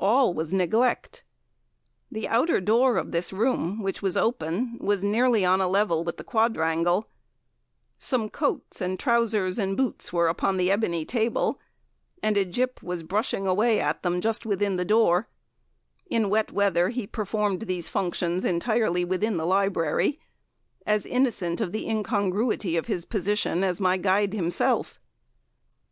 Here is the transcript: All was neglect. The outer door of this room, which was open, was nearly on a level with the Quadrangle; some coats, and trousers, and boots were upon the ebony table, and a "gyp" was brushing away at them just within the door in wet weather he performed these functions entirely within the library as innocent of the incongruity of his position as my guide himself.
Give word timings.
All 0.00 0.34
was 0.34 0.52
neglect. 0.52 1.22
The 2.10 2.26
outer 2.26 2.60
door 2.60 2.96
of 2.96 3.12
this 3.12 3.32
room, 3.32 3.84
which 3.84 4.02
was 4.02 4.16
open, 4.16 4.78
was 4.80 5.04
nearly 5.04 5.44
on 5.44 5.60
a 5.60 5.68
level 5.68 6.02
with 6.02 6.16
the 6.16 6.24
Quadrangle; 6.24 7.08
some 7.96 8.28
coats, 8.30 8.80
and 8.80 8.98
trousers, 8.98 9.60
and 9.60 9.76
boots 9.76 10.12
were 10.12 10.26
upon 10.26 10.56
the 10.56 10.72
ebony 10.72 11.04
table, 11.04 11.60
and 12.20 12.36
a 12.36 12.44
"gyp" 12.44 12.82
was 12.82 13.04
brushing 13.04 13.46
away 13.46 13.78
at 13.78 14.02
them 14.02 14.20
just 14.20 14.44
within 14.44 14.74
the 14.74 14.84
door 14.84 15.28
in 16.06 16.30
wet 16.30 16.50
weather 16.50 16.88
he 16.88 17.06
performed 17.06 17.60
these 17.62 17.88
functions 17.88 18.44
entirely 18.44 19.04
within 19.04 19.36
the 19.36 19.46
library 19.46 20.18
as 20.84 21.06
innocent 21.06 21.60
of 21.60 21.70
the 21.70 21.88
incongruity 21.88 22.76
of 22.76 22.86
his 22.86 23.04
position 23.04 23.62
as 23.62 23.80
my 23.80 23.96
guide 23.96 24.34
himself. 24.34 24.98